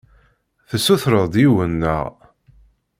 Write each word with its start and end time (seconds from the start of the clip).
Tessutreḍ-d 0.69 1.35
yiwen, 1.41 1.71
naɣ? 1.81 2.05